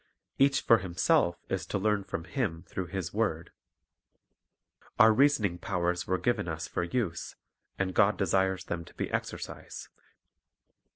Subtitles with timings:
[0.39, 3.51] Each for himself is to learn from Him through His word.
[4.97, 7.35] Our reasoning powers were given us for use,
[7.77, 9.89] and God desires them to be exercised.